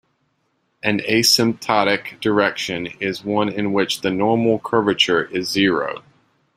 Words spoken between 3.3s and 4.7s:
in which the normal